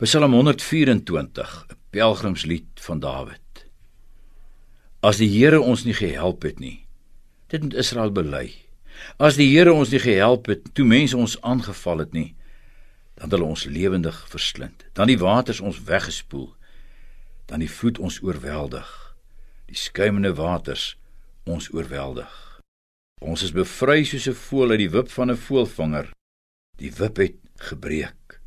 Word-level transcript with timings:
Psalm 0.00 0.32
124, 0.32 1.66
'n 1.68 1.76
pelgrimslied 1.90 2.64
van 2.74 3.00
Dawid. 3.00 3.66
As 5.00 5.16
die 5.16 5.28
Here 5.28 5.60
ons 5.60 5.84
nie 5.84 5.94
gehelp 5.94 6.42
het 6.42 6.58
nie, 6.58 6.86
dit 7.46 7.62
moet 7.62 7.74
Israel 7.74 8.10
bely. 8.10 8.54
As 9.18 9.36
die 9.36 9.50
Here 9.52 9.72
ons 9.72 9.90
nie 9.90 10.00
gehelp 10.00 10.46
het 10.46 10.74
toe 10.74 10.86
mense 10.86 11.16
ons 11.16 11.36
aangeval 11.40 11.98
het 11.98 12.12
nie, 12.12 12.34
dan 13.14 13.28
het 13.28 13.32
hulle 13.32 13.44
ons 13.44 13.64
lewendig 13.64 14.28
verslind. 14.28 14.86
Dan 14.92 15.06
die 15.06 15.18
waters 15.18 15.60
ons 15.60 15.82
weggespoel, 15.84 16.54
dan 17.46 17.60
die 17.60 17.70
vloed 17.70 17.98
ons 17.98 18.22
oorweldig. 18.22 19.14
Die 19.66 19.76
skuimende 19.76 20.34
waters 20.34 20.96
ons 21.44 21.68
oorweldig. 21.72 22.60
Ons 23.20 23.42
is 23.42 23.52
bevry 23.52 24.04
soos 24.04 24.28
'n 24.28 24.32
voël 24.32 24.70
uit 24.70 24.78
die 24.78 24.90
wip 24.96 25.10
van 25.10 25.30
'n 25.30 25.36
voëlvanger. 25.36 26.12
Die 26.76 26.92
wip 26.92 27.16
het 27.16 27.36
gebreek. 27.56 28.39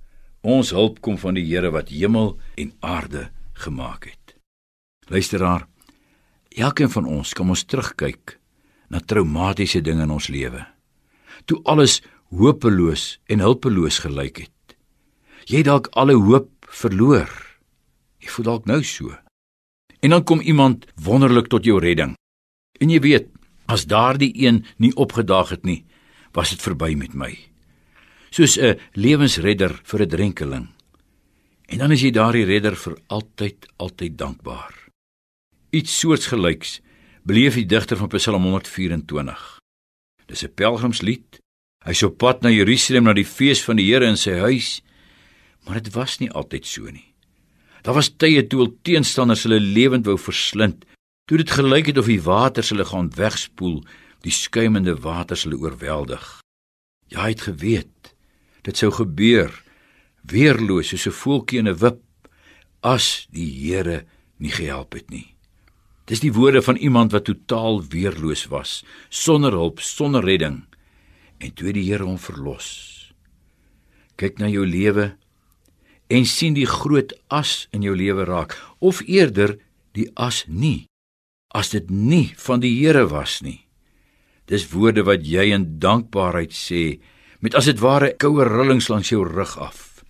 Ons 0.44 0.74
hulp 0.76 1.00
kom 1.00 1.16
van 1.16 1.38
die 1.38 1.46
Here 1.48 1.70
wat 1.72 1.88
hemel 1.88 2.34
en 2.60 2.74
aarde 2.84 3.30
gemaak 3.64 4.10
het. 4.12 4.36
Luisteraar, 5.08 5.68
elkeen 6.52 6.92
van 6.92 7.08
ons 7.08 7.32
kan 7.34 7.48
ons 7.48 7.64
terugkyk 7.64 8.38
na 8.92 9.00
traumatiese 9.00 9.80
dinge 9.82 10.04
in 10.04 10.12
ons 10.12 10.28
lewe. 10.28 10.66
Toe 11.48 11.62
alles 11.64 12.02
hopeloos 12.36 13.22
en 13.32 13.40
hulpeloos 13.40 14.02
gelyk 14.04 14.44
het. 14.44 14.76
Jy 15.48 15.64
dalk 15.64 15.88
alle 15.96 16.18
hoop 16.20 16.52
verloor. 16.68 17.32
Jy 18.20 18.36
voel 18.36 18.50
dalk 18.50 18.68
nou 18.68 18.82
so. 18.84 19.16
En 20.04 20.12
dan 20.12 20.28
kom 20.28 20.44
iemand 20.44 20.90
wonderlik 21.00 21.48
tot 21.48 21.64
jou 21.64 21.80
redding. 21.80 22.18
En 22.84 22.92
jy 22.92 23.00
weet, 23.00 23.32
as 23.72 23.88
daardie 23.88 24.34
een 24.36 24.66
nie 24.76 24.92
opgedaag 25.00 25.56
het 25.56 25.64
nie, 25.64 25.86
was 26.36 26.52
dit 26.52 26.60
verby 26.60 26.96
met 27.00 27.16
my 27.16 27.32
soos 28.34 28.58
'n 28.58 28.80
lewensredder 28.98 29.74
vir 29.84 30.02
'n 30.02 30.10
drenkeling. 30.10 30.68
En 31.70 31.78
dan 31.78 31.92
is 31.92 32.02
jy 32.02 32.12
daardie 32.12 32.46
redder 32.46 32.76
vir 32.76 32.98
altyd 33.08 33.68
altyd 33.78 34.18
dankbaar. 34.18 34.74
Iets 35.70 36.00
soortgelyks 36.00 36.82
beleef 37.24 37.54
die 37.54 37.66
digter 37.66 37.98
van 37.98 38.08
Psalm 38.08 38.44
124. 38.44 39.60
Dis 40.26 40.44
'n 40.44 40.54
pelgrimslied. 40.54 41.40
Hy's 41.86 42.04
op 42.04 42.18
pad 42.18 42.42
na 42.42 42.50
Jerusalem 42.50 43.04
na 43.04 43.14
die 43.14 43.26
fees 43.26 43.64
van 43.64 43.76
die 43.76 43.86
Here 43.86 44.06
in 44.06 44.18
sy 44.18 44.32
huis, 44.32 44.82
maar 45.66 45.82
dit 45.82 45.94
was 45.94 46.20
nie 46.20 46.32
altyd 46.32 46.66
so 46.66 46.90
nie. 46.90 47.14
Daar 47.84 47.94
was 47.94 48.10
tye 48.18 48.48
toe 48.48 48.60
al 48.60 48.78
teenstanders 48.82 49.44
hulle 49.44 49.60
lewend 49.60 50.06
wou 50.06 50.18
verslind, 50.18 50.86
toe 51.26 51.38
dit 51.38 51.52
gelyk 51.52 51.86
het 51.86 51.98
of 51.98 52.06
die 52.06 52.22
waters 52.22 52.70
hulle 52.70 52.86
gaan 52.86 53.10
wegspoel, 53.10 53.84
die 54.22 54.32
skuimende 54.32 54.96
waters 54.96 55.44
hulle 55.44 55.58
oorweldig. 55.58 56.42
Ja, 57.08 57.22
hy 57.22 57.30
het 57.30 57.42
geweet 57.42 58.13
dit 58.64 58.78
sou 58.78 58.92
gebeur 58.92 59.52
weerloos 60.24 60.90
soos 60.90 61.08
'n 61.08 61.20
voeltjie 61.22 61.60
in 61.60 61.68
'n 61.68 61.80
wip 61.80 62.02
as 62.82 63.28
die 63.32 63.50
Here 63.50 64.06
nie 64.38 64.52
gehelp 64.52 64.94
het 64.94 65.10
nie. 65.10 65.36
Dis 66.06 66.20
die 66.20 66.34
woorde 66.34 66.62
van 66.62 66.76
iemand 66.76 67.12
wat 67.12 67.26
totaal 67.26 67.84
weerloos 67.84 68.48
was, 68.52 68.84
sonder 69.10 69.52
hulp, 69.52 69.80
sonder 69.80 70.24
redding 70.24 70.64
en 71.40 71.54
toe 71.54 71.72
die 71.72 71.84
Here 71.84 72.04
hom 72.04 72.18
verlos. 72.18 73.14
Kyk 74.16 74.40
na 74.40 74.48
jou 74.48 74.66
lewe 74.68 75.16
en 76.10 76.26
sien 76.26 76.54
die 76.54 76.68
groot 76.68 77.14
as 77.28 77.68
in 77.72 77.82
jou 77.82 77.96
lewe 77.96 78.26
raak 78.26 78.58
of 78.80 79.02
eerder 79.08 79.58
die 79.94 80.10
as 80.16 80.44
nie 80.48 80.86
as 81.54 81.70
dit 81.70 81.90
nie 81.90 82.34
van 82.38 82.60
die 82.60 82.74
Here 82.82 83.08
was 83.08 83.42
nie. 83.42 83.62
Dis 84.50 84.68
woorde 84.74 85.06
wat 85.08 85.24
jy 85.26 85.52
in 85.54 85.80
dankbaarheid 85.80 86.52
sê 86.52 87.00
met 87.44 87.56
as 87.60 87.68
dit 87.68 87.80
ware 87.84 88.14
koue 88.16 88.46
rillings 88.48 88.88
langs 88.88 89.12
jou 89.12 89.26
rug 89.28 89.58
af. 89.60 90.04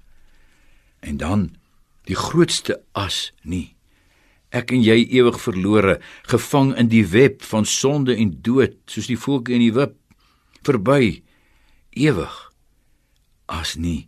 En 1.01 1.17
dan 1.17 1.47
die 2.05 2.17
grootste 2.19 2.77
as 2.93 3.31
nie. 3.41 3.73
Ek 4.53 4.69
en 4.75 4.83
jy 4.85 4.99
ewig 5.17 5.39
verlore, 5.41 5.97
gevang 6.29 6.75
in 6.77 6.91
die 6.91 7.05
web 7.09 7.41
van 7.49 7.65
sonde 7.65 8.13
en 8.13 8.35
dood, 8.45 8.77
soos 8.85 9.09
die 9.09 9.17
voeltjie 9.17 9.57
in 9.57 9.65
die 9.65 9.73
wip, 9.73 9.97
verby 10.61 11.23
ewig. 11.97 12.35
As 13.49 13.75
nie 13.75 14.07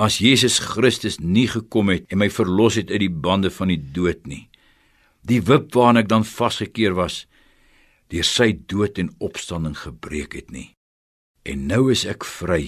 as 0.00 0.16
Jesus 0.16 0.56
Christus 0.64 1.18
nie 1.20 1.44
gekom 1.52 1.90
het 1.92 2.06
en 2.08 2.22
my 2.22 2.30
verlos 2.32 2.78
het 2.80 2.88
uit 2.88 3.02
die 3.02 3.12
bande 3.12 3.50
van 3.52 3.68
die 3.68 3.80
dood 3.92 4.24
nie. 4.24 4.46
Die 5.28 5.42
wip 5.44 5.74
waarna 5.76 6.00
ek 6.00 6.08
dan 6.08 6.24
vasgekeer 6.24 6.96
was, 6.96 7.26
deur 8.08 8.24
sy 8.24 8.54
dood 8.56 8.96
en 8.98 9.12
opstanding 9.20 9.76
gebreek 9.76 10.38
het 10.40 10.48
nie 10.48 10.70
en 11.42 11.66
nou 11.70 11.88
is 11.92 12.04
ek 12.08 12.26
vry. 12.26 12.64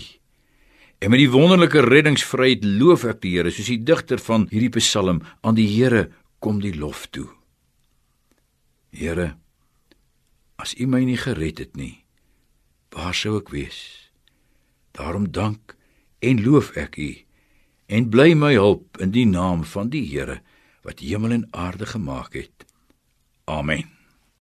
En 1.02 1.10
met 1.10 1.18
die 1.18 1.30
wonderlike 1.32 1.82
reddingsvryheid 1.82 2.64
loof 2.64 3.04
ek 3.10 3.22
die 3.24 3.34
Here, 3.36 3.50
soos 3.50 3.70
die 3.72 3.82
digter 3.82 4.22
van 4.22 4.46
hierdie 4.52 4.72
Psalm 4.78 5.22
aan 5.42 5.58
die 5.58 5.66
Here 5.66 6.08
kom 6.42 6.60
die 6.62 6.74
lof 6.76 7.08
toe. 7.10 7.28
Here, 8.94 9.32
as 10.62 10.76
U 10.78 10.86
my 10.86 11.02
nie 11.06 11.18
gered 11.18 11.58
het 11.58 11.76
nie, 11.76 12.04
waar 12.94 13.16
sou 13.16 13.38
ek 13.40 13.50
wees? 13.54 13.80
Daarom 14.94 15.30
dank 15.32 15.74
en 16.22 16.42
loof 16.44 16.70
ek 16.78 16.98
U 17.00 17.10
en 17.92 18.08
bly 18.12 18.32
my 18.38 18.54
hulp 18.54 19.00
in 19.02 19.10
die 19.12 19.26
naam 19.28 19.66
van 19.68 19.90
die 19.92 20.04
Here 20.06 20.40
wat 20.86 21.02
hemel 21.02 21.34
en 21.38 21.48
aarde 21.50 21.86
gemaak 21.86 22.34
het. 22.38 22.66
Amen. 23.50 24.01